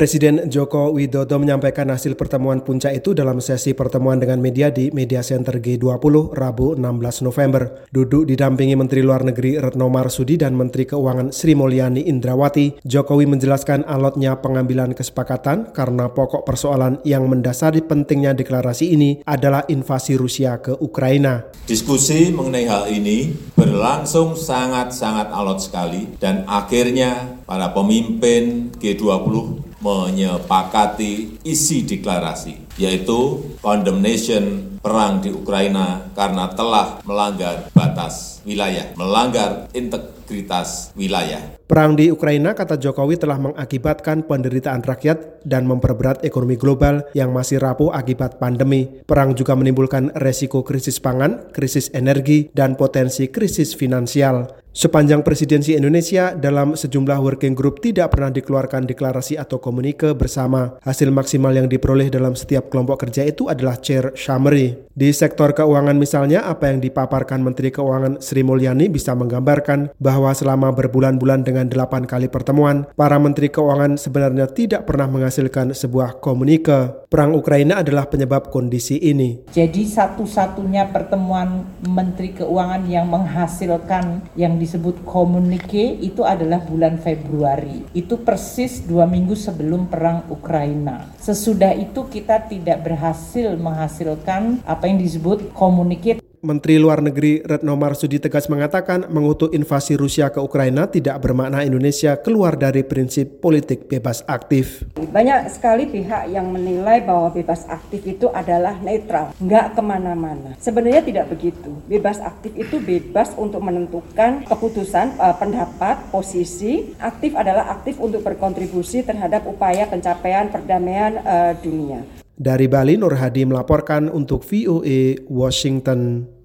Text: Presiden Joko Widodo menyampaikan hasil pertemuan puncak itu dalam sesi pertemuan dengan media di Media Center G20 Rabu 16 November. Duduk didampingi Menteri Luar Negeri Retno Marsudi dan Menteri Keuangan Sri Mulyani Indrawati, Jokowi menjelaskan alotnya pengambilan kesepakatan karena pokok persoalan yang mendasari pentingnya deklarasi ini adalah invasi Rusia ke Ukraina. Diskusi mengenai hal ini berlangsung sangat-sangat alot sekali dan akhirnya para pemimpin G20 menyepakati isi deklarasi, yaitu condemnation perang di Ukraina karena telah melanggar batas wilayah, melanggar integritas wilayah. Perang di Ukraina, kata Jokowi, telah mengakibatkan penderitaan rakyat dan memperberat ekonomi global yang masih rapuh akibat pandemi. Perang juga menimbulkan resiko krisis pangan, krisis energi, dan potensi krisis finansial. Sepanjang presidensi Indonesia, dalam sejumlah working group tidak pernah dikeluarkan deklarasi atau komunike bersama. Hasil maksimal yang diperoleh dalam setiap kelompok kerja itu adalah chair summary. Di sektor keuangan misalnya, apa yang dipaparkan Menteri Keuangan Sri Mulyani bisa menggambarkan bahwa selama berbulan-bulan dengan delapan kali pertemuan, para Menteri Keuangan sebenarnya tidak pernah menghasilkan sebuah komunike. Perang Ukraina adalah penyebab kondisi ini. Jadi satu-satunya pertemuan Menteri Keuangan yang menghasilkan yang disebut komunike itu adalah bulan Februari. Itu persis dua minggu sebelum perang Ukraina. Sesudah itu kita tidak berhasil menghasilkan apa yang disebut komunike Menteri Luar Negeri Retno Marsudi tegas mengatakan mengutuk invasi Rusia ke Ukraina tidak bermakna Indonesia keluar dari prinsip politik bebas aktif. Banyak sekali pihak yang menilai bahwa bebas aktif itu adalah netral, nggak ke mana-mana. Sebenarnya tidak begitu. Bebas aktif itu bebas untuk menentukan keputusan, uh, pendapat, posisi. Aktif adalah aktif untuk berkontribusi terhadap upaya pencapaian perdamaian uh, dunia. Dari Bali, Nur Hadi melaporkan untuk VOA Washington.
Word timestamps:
Presiden 0.00 0.48
Joko 0.48 0.96
Widodo 0.96 1.36
menyampaikan 1.36 1.92
hasil 1.92 2.16
pertemuan 2.16 2.64
puncak 2.64 2.96
itu 2.96 3.12
dalam 3.12 3.36
sesi 3.36 3.76
pertemuan 3.76 4.16
dengan 4.16 4.40
media 4.40 4.72
di 4.72 4.88
Media 4.96 5.20
Center 5.20 5.60
G20 5.60 6.32
Rabu 6.32 6.72
16 6.72 7.20
November. 7.20 7.84
Duduk 7.92 8.24
didampingi 8.24 8.80
Menteri 8.80 9.04
Luar 9.04 9.28
Negeri 9.28 9.60
Retno 9.60 9.92
Marsudi 9.92 10.40
dan 10.40 10.56
Menteri 10.56 10.88
Keuangan 10.88 11.36
Sri 11.36 11.52
Mulyani 11.52 12.08
Indrawati, 12.08 12.80
Jokowi 12.80 13.28
menjelaskan 13.28 13.84
alotnya 13.84 14.40
pengambilan 14.40 14.96
kesepakatan 14.96 15.76
karena 15.76 16.08
pokok 16.08 16.48
persoalan 16.48 17.04
yang 17.04 17.28
mendasari 17.28 17.84
pentingnya 17.84 18.32
deklarasi 18.32 18.96
ini 18.96 19.20
adalah 19.28 19.68
invasi 19.68 20.16
Rusia 20.16 20.64
ke 20.64 20.80
Ukraina. 20.80 21.44
Diskusi 21.68 22.32
mengenai 22.32 22.64
hal 22.64 22.88
ini 22.88 23.36
berlangsung 23.52 24.32
sangat-sangat 24.32 25.28
alot 25.28 25.60
sekali 25.60 26.08
dan 26.16 26.48
akhirnya 26.48 27.36
para 27.44 27.76
pemimpin 27.76 28.72
G20 28.80 29.68
menyepakati 29.80 31.42
isi 31.44 31.84
deklarasi, 31.84 32.76
yaitu 32.76 33.40
condemnation 33.64 34.76
perang 34.80 35.20
di 35.20 35.28
Ukraina 35.28 36.08
karena 36.16 36.48
telah 36.56 37.04
melanggar 37.04 37.68
batas 37.76 38.40
wilayah, 38.48 38.96
melanggar 38.96 39.68
integritas 39.76 40.88
wilayah. 40.96 41.60
Perang 41.68 41.94
di 41.94 42.10
Ukraina, 42.10 42.50
kata 42.56 42.80
Jokowi, 42.80 43.14
telah 43.14 43.38
mengakibatkan 43.38 44.26
penderitaan 44.26 44.82
rakyat 44.82 45.46
dan 45.46 45.70
memperberat 45.70 46.26
ekonomi 46.26 46.58
global 46.58 47.06
yang 47.14 47.30
masih 47.30 47.62
rapuh 47.62 47.94
akibat 47.94 48.42
pandemi. 48.42 48.90
Perang 49.06 49.38
juga 49.38 49.54
menimbulkan 49.54 50.10
resiko 50.18 50.66
krisis 50.66 50.98
pangan, 50.98 51.52
krisis 51.54 51.86
energi, 51.94 52.50
dan 52.50 52.74
potensi 52.74 53.30
krisis 53.30 53.76
finansial. 53.78 54.59
Sepanjang 54.70 55.26
presidensi 55.26 55.74
Indonesia, 55.74 56.30
dalam 56.30 56.78
sejumlah 56.78 57.18
working 57.18 57.58
group 57.58 57.82
tidak 57.82 58.14
pernah 58.14 58.30
dikeluarkan 58.30 58.86
deklarasi 58.86 59.34
atau 59.34 59.58
komunike 59.58 60.14
bersama. 60.14 60.78
Hasil 60.86 61.10
maksimal 61.10 61.50
yang 61.50 61.66
diperoleh 61.66 62.06
dalam 62.06 62.38
setiap 62.38 62.70
kelompok 62.70 63.02
kerja 63.02 63.26
itu 63.26 63.50
adalah 63.50 63.82
chair 63.82 64.14
summary. 64.14 64.78
Di 64.94 65.10
sektor 65.10 65.50
keuangan 65.50 65.98
misalnya, 65.98 66.46
apa 66.46 66.70
yang 66.70 66.78
dipaparkan 66.78 67.42
Menteri 67.42 67.74
Keuangan 67.74 68.22
Sri 68.22 68.46
Mulyani 68.46 68.86
bisa 68.86 69.10
menggambarkan 69.18 69.90
bahwa 69.98 70.30
selama 70.30 70.70
berbulan-bulan 70.70 71.42
dengan 71.42 71.66
delapan 71.66 72.06
kali 72.06 72.30
pertemuan, 72.30 72.86
para 72.94 73.18
Menteri 73.18 73.50
Keuangan 73.50 73.98
sebenarnya 73.98 74.46
tidak 74.46 74.86
pernah 74.86 75.10
menghasilkan 75.10 75.74
sebuah 75.74 76.22
komunike. 76.22 76.99
Perang 77.10 77.34
Ukraina 77.34 77.82
adalah 77.82 78.06
penyebab 78.06 78.54
kondisi 78.54 78.94
ini. 78.94 79.42
Jadi 79.50 79.82
satu-satunya 79.82 80.94
pertemuan 80.94 81.66
Menteri 81.82 82.30
Keuangan 82.30 82.86
yang 82.86 83.10
menghasilkan 83.10 84.30
yang 84.38 84.54
disebut 84.62 85.02
komunike 85.02 85.98
itu 85.98 86.22
adalah 86.22 86.62
bulan 86.62 87.02
Februari. 87.02 87.82
Itu 87.98 88.22
persis 88.22 88.86
dua 88.86 89.10
minggu 89.10 89.34
sebelum 89.34 89.90
perang 89.90 90.22
Ukraina. 90.30 91.10
Sesudah 91.18 91.74
itu 91.74 92.06
kita 92.06 92.46
tidak 92.46 92.86
berhasil 92.86 93.58
menghasilkan 93.58 94.62
apa 94.62 94.86
yang 94.86 95.02
disebut 95.02 95.50
komunike 95.50 96.22
Menteri 96.40 96.80
Luar 96.80 97.04
Negeri 97.04 97.44
Retno 97.44 97.76
Marsudi 97.76 98.16
tegas 98.16 98.48
mengatakan 98.48 99.04
mengutuk 99.12 99.52
invasi 99.52 99.92
Rusia 99.92 100.32
ke 100.32 100.40
Ukraina 100.40 100.88
tidak 100.88 101.20
bermakna 101.20 101.60
Indonesia 101.60 102.16
keluar 102.16 102.56
dari 102.56 102.80
prinsip 102.80 103.44
politik 103.44 103.84
bebas 103.92 104.24
aktif. 104.24 104.88
Banyak 104.96 105.52
sekali 105.52 105.84
pihak 105.84 106.32
yang 106.32 106.48
menilai 106.48 107.04
bahwa 107.04 107.28
bebas 107.28 107.68
aktif 107.68 108.00
itu 108.08 108.32
adalah 108.32 108.72
netral, 108.80 109.36
nggak 109.36 109.76
ke 109.76 109.82
mana-mana. 109.84 110.56
Sebenarnya 110.56 111.04
tidak 111.04 111.28
begitu. 111.28 111.76
Bebas 111.84 112.16
aktif 112.24 112.56
itu 112.56 112.80
bebas 112.80 113.36
untuk 113.36 113.60
menentukan 113.60 114.48
keputusan, 114.48 115.20
uh, 115.20 115.36
pendapat, 115.36 116.08
posisi. 116.08 116.96
Aktif 116.96 117.36
adalah 117.36 117.68
aktif 117.68 118.00
untuk 118.00 118.24
berkontribusi 118.24 119.04
terhadap 119.04 119.44
upaya 119.44 119.84
pencapaian 119.84 120.48
perdamaian 120.48 121.20
uh, 121.20 121.52
dunia. 121.60 122.00
Dari 122.40 122.72
Bali, 122.72 122.96
Nur 122.96 123.20
Hadi 123.20 123.44
melaporkan 123.44 124.08
untuk 124.08 124.40
VOA 124.48 125.20
Washington. 125.28 126.24